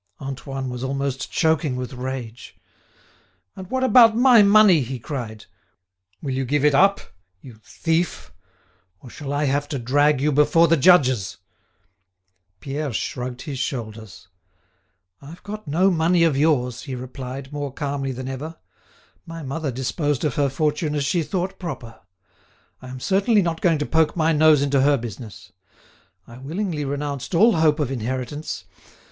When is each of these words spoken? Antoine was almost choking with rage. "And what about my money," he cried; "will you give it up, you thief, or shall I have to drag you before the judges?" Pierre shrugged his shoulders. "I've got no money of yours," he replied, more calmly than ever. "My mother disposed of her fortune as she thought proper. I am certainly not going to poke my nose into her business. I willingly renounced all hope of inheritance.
Antoine 0.19 0.67
was 0.71 0.83
almost 0.83 1.31
choking 1.31 1.75
with 1.75 1.93
rage. 1.93 2.55
"And 3.55 3.69
what 3.69 3.83
about 3.83 4.17
my 4.17 4.41
money," 4.41 4.81
he 4.81 4.97
cried; 4.97 5.45
"will 6.23 6.33
you 6.33 6.43
give 6.43 6.65
it 6.65 6.73
up, 6.73 6.99
you 7.39 7.59
thief, 7.63 8.33
or 9.01 9.11
shall 9.11 9.31
I 9.31 9.43
have 9.43 9.67
to 9.69 9.77
drag 9.77 10.19
you 10.19 10.31
before 10.31 10.67
the 10.67 10.75
judges?" 10.75 11.37
Pierre 12.61 12.91
shrugged 12.93 13.43
his 13.43 13.59
shoulders. 13.59 14.27
"I've 15.21 15.43
got 15.43 15.67
no 15.67 15.91
money 15.91 16.23
of 16.23 16.35
yours," 16.35 16.81
he 16.81 16.95
replied, 16.95 17.53
more 17.53 17.71
calmly 17.71 18.11
than 18.11 18.27
ever. 18.27 18.57
"My 19.27 19.43
mother 19.43 19.71
disposed 19.71 20.25
of 20.25 20.33
her 20.33 20.49
fortune 20.49 20.95
as 20.95 21.05
she 21.05 21.21
thought 21.21 21.59
proper. 21.59 21.99
I 22.81 22.87
am 22.87 22.99
certainly 22.99 23.43
not 23.43 23.61
going 23.61 23.77
to 23.77 23.85
poke 23.85 24.15
my 24.17 24.31
nose 24.33 24.63
into 24.63 24.81
her 24.81 24.97
business. 24.97 25.51
I 26.25 26.39
willingly 26.39 26.85
renounced 26.85 27.35
all 27.35 27.57
hope 27.57 27.79
of 27.79 27.91
inheritance. 27.91 28.65